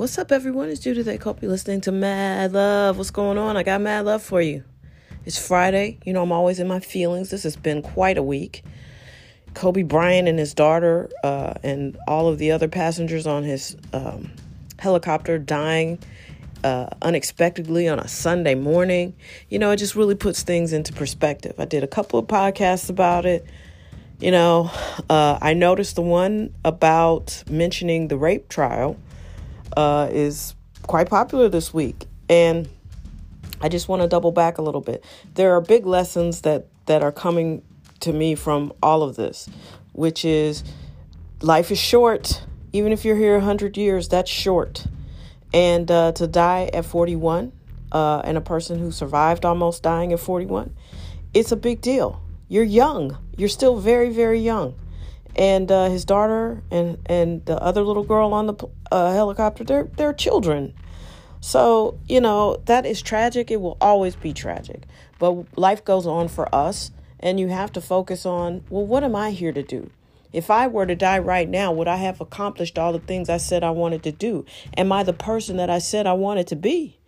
[0.00, 0.70] What's up, everyone?
[0.70, 1.22] It's Judith.
[1.22, 2.96] Hope you're listening to Mad Love.
[2.96, 3.58] What's going on?
[3.58, 4.64] I got mad love for you.
[5.26, 5.98] It's Friday.
[6.06, 7.28] You know, I'm always in my feelings.
[7.28, 8.64] This has been quite a week.
[9.52, 14.32] Kobe Bryant and his daughter uh, and all of the other passengers on his um,
[14.78, 15.98] helicopter dying
[16.64, 19.14] uh, unexpectedly on a Sunday morning.
[19.50, 21.56] You know, it just really puts things into perspective.
[21.58, 23.44] I did a couple of podcasts about it.
[24.18, 24.70] You know,
[25.10, 28.96] uh, I noticed the one about mentioning the rape trial
[29.76, 32.06] uh, is quite popular this week.
[32.28, 32.68] And
[33.60, 35.04] I just want to double back a little bit.
[35.34, 37.62] There are big lessons that, that are coming
[38.00, 39.48] to me from all of this,
[39.92, 40.64] which is
[41.40, 42.44] life is short.
[42.72, 44.86] Even if you're here 100 years, that's short.
[45.52, 47.52] And uh, to die at 41,
[47.92, 50.74] uh, and a person who survived almost dying at 41,
[51.34, 52.22] it's a big deal.
[52.48, 53.18] You're young.
[53.36, 54.74] You're still very, very young
[55.36, 58.54] and uh, his daughter and and the other little girl on the
[58.90, 60.74] uh, helicopter they're they're children.
[61.40, 63.50] So you know that is tragic.
[63.50, 64.82] It will always be tragic.
[65.18, 69.16] But life goes on for us and you have to focus on well what am
[69.16, 69.90] i here to do?
[70.32, 73.36] If i were to die right now would i have accomplished all the things i
[73.36, 74.44] said i wanted to do?
[74.76, 76.98] Am i the person that i said i wanted to be?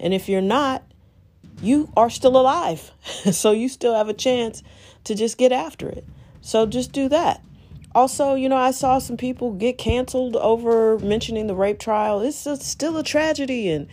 [0.00, 0.82] And if you're not
[1.60, 2.90] you are still alive.
[3.32, 4.62] So you still have a chance
[5.04, 6.04] to just get after it.
[6.40, 7.40] So just do that
[7.94, 12.20] also, you know, I saw some people get canceled over mentioning the rape trial.
[12.20, 13.88] It's a, still a tragedy, and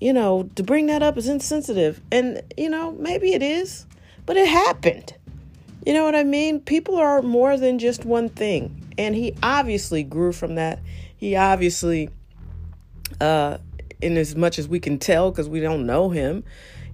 [0.00, 2.00] you know, to bring that up is insensitive.
[2.12, 3.86] And you know, maybe it is,
[4.26, 5.14] but it happened.
[5.86, 6.60] You know what I mean?
[6.60, 10.80] People are more than just one thing, and he obviously grew from that.
[11.16, 12.10] He obviously,
[13.20, 13.58] uh,
[14.00, 16.44] in as much as we can tell, because we don't know him,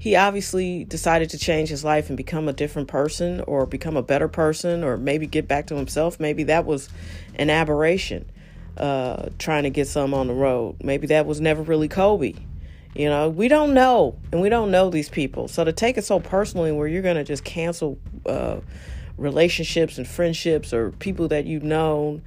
[0.04, 4.02] he obviously decided to change his life and become a different person or become a
[4.02, 6.20] better person or maybe get back to himself.
[6.20, 6.90] Maybe that was
[7.36, 8.30] an aberration,
[8.76, 10.76] uh, trying to get some on the road.
[10.84, 12.34] Maybe that was never really Kobe.
[12.94, 15.48] You know, we don't know, and we don't know these people.
[15.48, 18.58] So to take it so personally, where you're going to just cancel uh,
[19.16, 22.20] relationships and friendships or people that you've known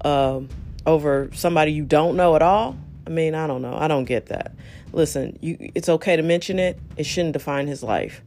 [0.00, 0.40] uh,
[0.84, 2.76] over somebody you don't know at all,
[3.10, 3.74] I mean, I don't know.
[3.74, 4.52] I don't get that
[4.92, 6.78] listen, you, it's okay to mention it.
[6.96, 8.22] It shouldn't define his life.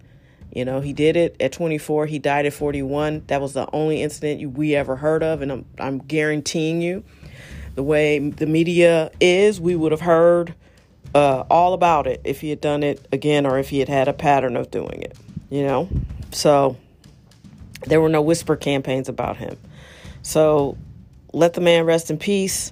[0.53, 2.05] You know, he did it at 24.
[2.05, 3.23] He died at 41.
[3.27, 7.03] That was the only incident we ever heard of, and I'm I'm guaranteeing you,
[7.75, 10.53] the way the media is, we would have heard
[11.15, 14.07] uh, all about it if he had done it again, or if he had had
[14.07, 15.17] a pattern of doing it.
[15.49, 15.89] You know,
[16.31, 16.77] so
[17.87, 19.57] there were no whisper campaigns about him.
[20.21, 20.77] So
[21.31, 22.71] let the man rest in peace.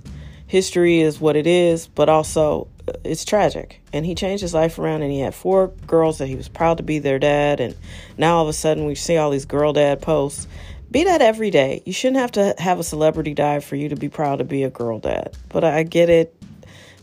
[0.52, 2.68] History is what it is, but also
[3.06, 3.82] it's tragic.
[3.94, 6.76] And he changed his life around and he had four girls that he was proud
[6.76, 7.62] to be their dad.
[7.62, 7.74] And
[8.18, 10.50] now all of a sudden we see all these girl dad posts.
[10.92, 11.82] Be that every day.
[11.86, 14.64] You shouldn't have to have a celebrity die for you to be proud to be
[14.64, 15.38] a girl dad.
[15.48, 16.36] But I get it.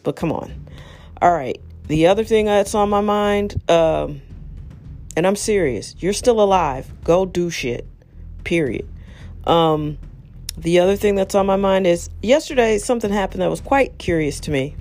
[0.02, 0.52] But come on.
[1.22, 1.58] All right.
[1.86, 4.20] The other thing that's on my mind, um,
[5.16, 6.92] and I'm serious, you're still alive.
[7.02, 7.86] Go do shit.
[8.44, 8.86] Period.
[9.44, 9.96] Um,
[10.60, 14.40] the other thing that's on my mind is yesterday something happened that was quite curious
[14.40, 14.76] to me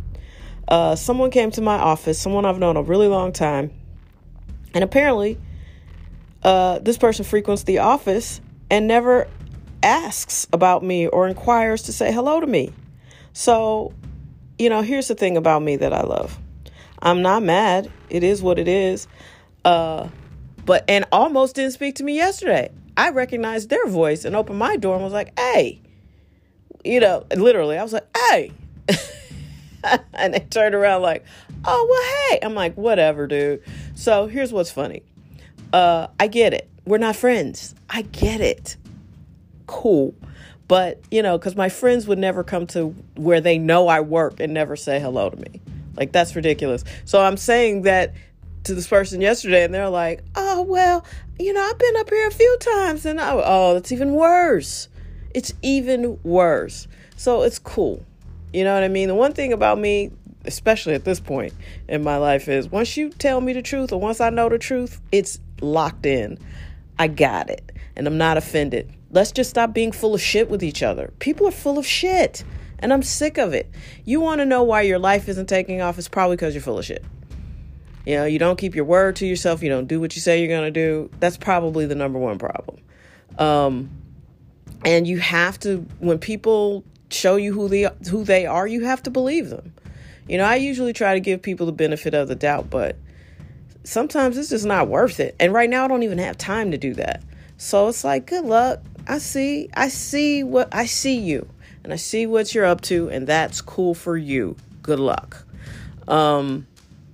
[0.67, 3.71] uh, someone came to my office, someone I've known a really long time,
[4.73, 5.37] and apparently,
[6.43, 9.27] uh, this person frequents the office and never
[9.81, 12.73] asks about me or inquires to say hello to me.
[13.31, 13.93] So,
[14.59, 16.37] you know, here's the thing about me that I love.
[17.01, 17.89] I'm not mad.
[18.09, 19.07] It is what it is.
[19.63, 20.09] Uh,
[20.65, 22.71] but and almost didn't speak to me yesterday.
[22.97, 25.81] I recognized their voice and opened my door and was like, "Hey,"
[26.83, 28.51] you know, literally, I was like, "Hey."
[30.13, 31.23] and they turned around like,
[31.65, 32.39] oh, well, hey.
[32.41, 33.61] I'm like, whatever, dude.
[33.95, 35.03] So here's what's funny.
[35.73, 36.69] Uh, I get it.
[36.85, 37.75] We're not friends.
[37.89, 38.77] I get it.
[39.65, 40.15] Cool.
[40.67, 44.39] But, you know, because my friends would never come to where they know I work
[44.39, 45.61] and never say hello to me.
[45.95, 46.83] Like, that's ridiculous.
[47.05, 48.13] So I'm saying that
[48.67, 51.03] to this person yesterday, and they're like, oh, well,
[51.39, 53.05] you know, I've been up here a few times.
[53.05, 54.87] And I, oh, it's even worse.
[55.33, 56.87] It's even worse.
[57.15, 58.03] So it's cool.
[58.53, 59.07] You know what I mean?
[59.07, 60.11] The one thing about me,
[60.45, 61.53] especially at this point
[61.87, 64.57] in my life, is once you tell me the truth or once I know the
[64.57, 66.37] truth, it's locked in.
[66.99, 67.71] I got it.
[67.95, 68.91] And I'm not offended.
[69.11, 71.11] Let's just stop being full of shit with each other.
[71.19, 72.43] People are full of shit.
[72.79, 73.69] And I'm sick of it.
[74.05, 75.97] You want to know why your life isn't taking off?
[75.97, 77.03] It's probably because you're full of shit.
[78.07, 79.61] You know, you don't keep your word to yourself.
[79.61, 81.09] You don't do what you say you're going to do.
[81.19, 82.77] That's probably the number one problem.
[83.37, 83.89] Um,
[84.85, 89.03] and you have to, when people show you who they who they are, you have
[89.03, 89.73] to believe them.
[90.25, 92.95] You know, I usually try to give people the benefit of the doubt, but
[93.83, 95.35] sometimes it's just not worth it.
[95.37, 97.21] And right now I don't even have time to do that.
[97.57, 98.79] So it's like, good luck.
[99.05, 101.45] I see I see what I see you
[101.83, 104.55] and I see what you're up to and that's cool for you.
[104.81, 105.45] good luck.
[106.07, 106.67] Um,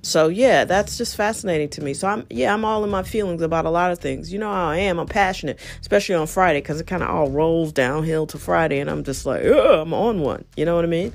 [0.04, 1.94] so yeah, that's just fascinating to me.
[1.94, 4.34] So I'm yeah, I'm all in my feelings about a lot of things.
[4.34, 5.00] You know how I am.
[5.00, 8.90] I'm passionate, especially on Friday because it kind of all rolls downhill to Friday, and
[8.90, 10.44] I'm just like, I'm on one.
[10.58, 11.14] You know what I mean?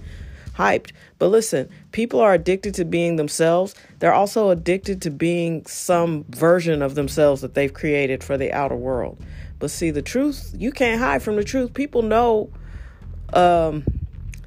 [0.55, 0.93] Hyped.
[1.19, 3.75] But listen, people are addicted to being themselves.
[3.99, 8.75] They're also addicted to being some version of themselves that they've created for the outer
[8.75, 9.19] world.
[9.59, 11.75] But see, the truth, you can't hide from the truth.
[11.75, 12.51] People know
[13.35, 13.85] um,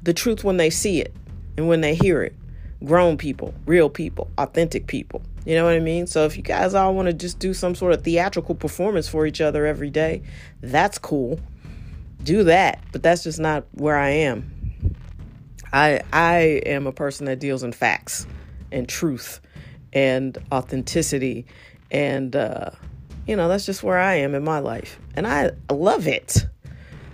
[0.02, 1.14] the truth when they see it
[1.56, 2.34] and when they hear it
[2.84, 5.22] grown people, real people, authentic people.
[5.44, 6.06] You know what I mean?
[6.06, 9.26] So if you guys all want to just do some sort of theatrical performance for
[9.26, 10.22] each other every day,
[10.60, 11.40] that's cool.
[12.22, 14.50] Do that, but that's just not where I am.
[15.72, 18.26] I I am a person that deals in facts
[18.70, 19.40] and truth
[19.92, 21.46] and authenticity
[21.90, 22.70] and uh
[23.26, 24.98] you know, that's just where I am in my life.
[25.14, 26.46] And I love it.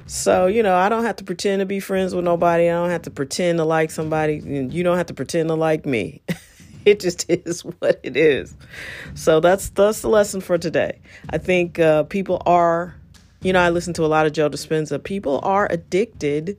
[0.08, 2.64] So, you know, I don't have to pretend to be friends with nobody.
[2.64, 4.38] I don't have to pretend to like somebody.
[4.38, 6.22] You don't have to pretend to like me.
[6.86, 8.56] it just is what it is.
[9.14, 10.98] So that's that's the lesson for today.
[11.28, 12.94] I think uh, people are,
[13.42, 15.02] you know, I listen to a lot of Joe Dispenza.
[15.02, 16.56] People are addicted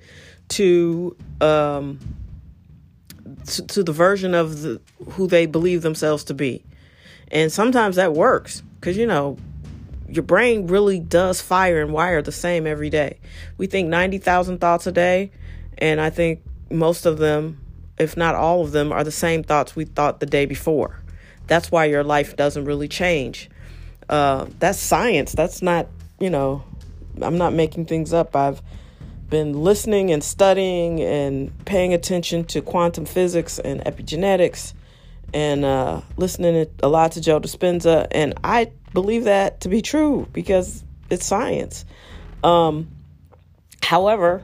[0.50, 2.00] to um,
[3.48, 6.64] to, to the version of the, who they believe themselves to be,
[7.32, 9.38] and sometimes that works because you know
[10.10, 13.20] your brain really does fire and wire the same every day.
[13.58, 15.32] We think 90,000 thoughts a day,
[15.78, 16.42] and I think
[16.72, 17.60] most of them,
[17.98, 21.00] if not all of them, are the same thoughts we thought the day before.
[21.48, 23.50] That's why your life doesn't really change.
[24.08, 25.34] Uh, that's science.
[25.34, 25.88] That's not,
[26.20, 26.64] you know,
[27.22, 28.36] I'm not making things up.
[28.36, 28.62] I've
[29.30, 34.74] been listening and studying and paying attention to quantum physics and epigenetics
[35.34, 38.08] and uh, listening a lot to Joe Dispenza.
[38.12, 41.86] And I believe that to be true because it's science.
[42.44, 42.90] Um,
[43.84, 44.44] however,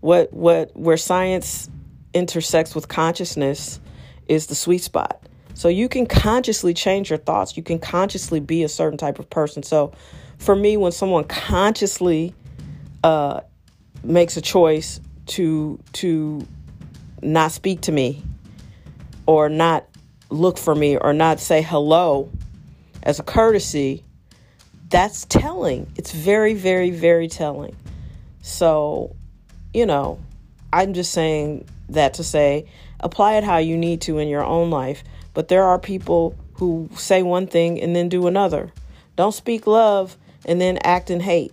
[0.00, 1.70] what what where science
[2.14, 3.80] intersects with consciousness
[4.28, 5.20] is the sweet spot.
[5.54, 7.56] So you can consciously change your thoughts.
[7.56, 9.62] You can consciously be a certain type of person.
[9.62, 9.92] So
[10.38, 12.34] for me, when someone consciously
[13.02, 13.40] uh,
[14.04, 16.46] makes a choice to to
[17.22, 18.22] not speak to me
[19.26, 19.86] or not
[20.30, 22.30] look for me or not say hello
[23.06, 24.02] as a courtesy,
[24.90, 25.90] that's telling.
[25.96, 27.76] It's very, very, very telling.
[28.42, 29.14] So,
[29.72, 30.18] you know,
[30.72, 32.66] I'm just saying that to say
[32.98, 35.04] apply it how you need to in your own life.
[35.34, 38.72] But there are people who say one thing and then do another.
[39.14, 41.52] Don't speak love and then act in hate.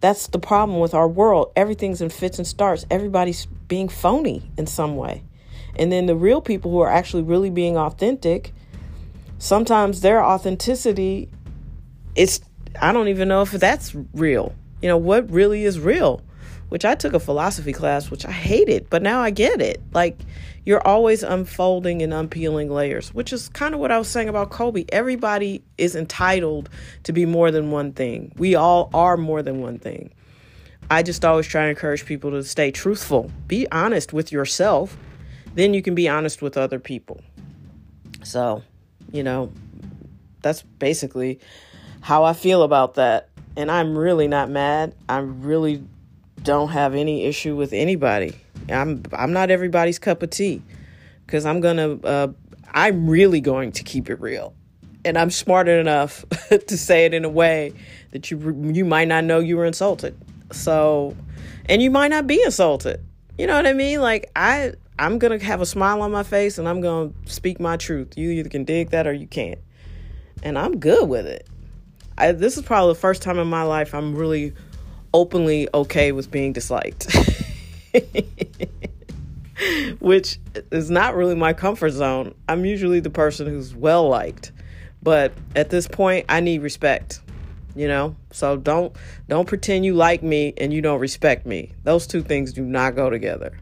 [0.00, 1.52] That's the problem with our world.
[1.56, 2.86] Everything's in fits and starts.
[2.90, 5.24] Everybody's being phony in some way.
[5.76, 8.54] And then the real people who are actually really being authentic
[9.38, 11.30] sometimes their authenticity
[12.18, 12.40] it's
[12.80, 14.54] I don't even know if that's real.
[14.82, 16.20] You know, what really is real?
[16.68, 19.80] Which I took a philosophy class, which I hated, but now I get it.
[19.94, 20.18] Like,
[20.66, 24.50] you're always unfolding and unpeeling layers, which is kind of what I was saying about
[24.50, 24.84] Kobe.
[24.90, 26.68] Everybody is entitled
[27.04, 28.32] to be more than one thing.
[28.36, 30.12] We all are more than one thing.
[30.90, 34.96] I just always try to encourage people to stay truthful, be honest with yourself,
[35.54, 37.20] then you can be honest with other people.
[38.22, 38.62] So,
[39.12, 39.52] you know,
[40.42, 41.40] that's basically
[42.00, 43.28] how I feel about that.
[43.56, 44.94] And I'm really not mad.
[45.08, 45.82] I really
[46.42, 48.34] don't have any issue with anybody.
[48.68, 50.62] I'm I'm not everybody's cup of tea
[51.26, 52.28] because I'm gonna uh,
[52.72, 54.54] I'm really going to keep it real,
[55.04, 57.72] and I'm smart enough to say it in a way
[58.12, 58.38] that you
[58.72, 60.16] you might not know you were insulted.
[60.52, 61.16] So,
[61.66, 63.00] and you might not be insulted.
[63.36, 64.00] You know what I mean?
[64.00, 67.32] Like I I'm going to have a smile on my face and I'm going to
[67.32, 68.18] speak my truth.
[68.18, 69.60] You either can dig that or you can't.
[70.42, 71.46] And I'm good with it.
[72.16, 74.54] I, this is probably the first time in my life I'm really
[75.14, 77.06] openly okay with being disliked.
[80.00, 80.38] Which
[80.70, 82.34] is not really my comfort zone.
[82.48, 84.52] I'm usually the person who's well liked.
[85.02, 87.20] But at this point, I need respect.
[87.76, 88.16] You know?
[88.32, 88.96] So don't
[89.28, 91.72] don't pretend you like me and you don't respect me.
[91.84, 93.58] Those two things do not go together.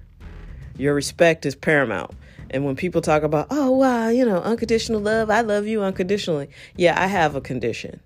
[0.79, 2.13] Your respect is paramount.
[2.51, 6.49] And when people talk about, oh, wow, you know, unconditional love, I love you unconditionally.
[6.77, 8.01] Yeah, I have a condition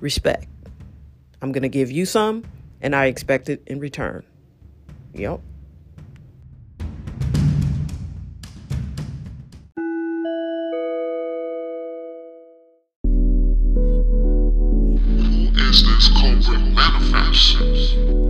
[0.00, 0.48] respect.
[1.40, 2.44] I'm going to give you some,
[2.80, 4.24] and I expect it in return.
[5.14, 5.40] Yep.
[15.04, 18.27] Who is this culprit manifest?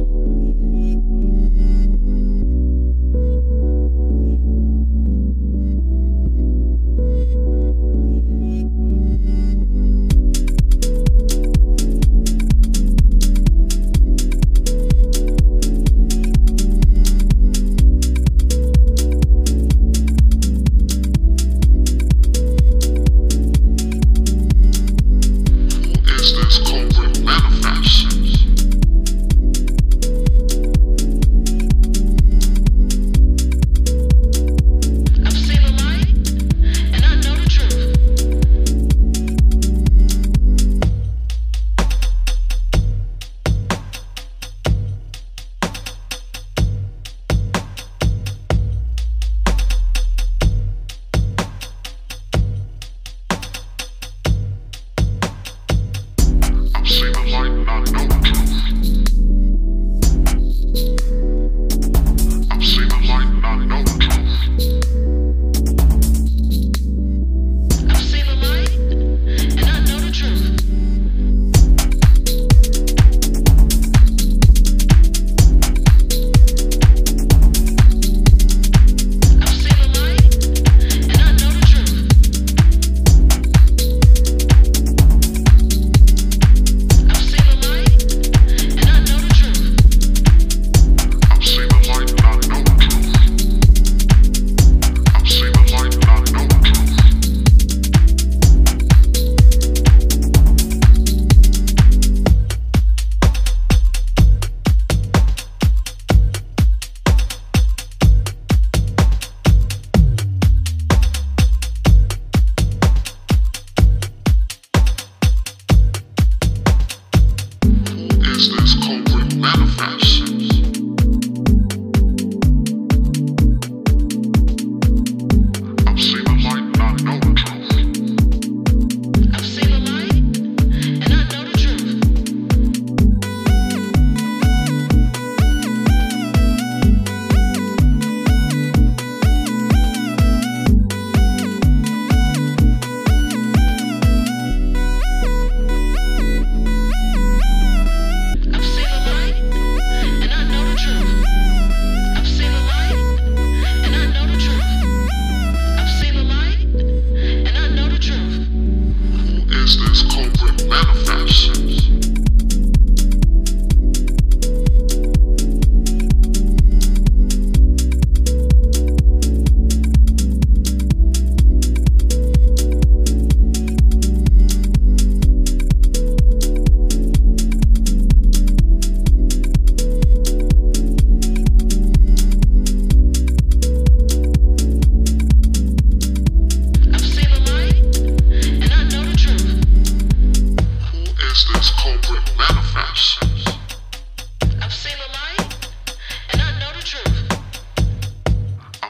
[196.91, 197.05] I've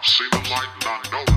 [0.04, 1.27] seen the light and I know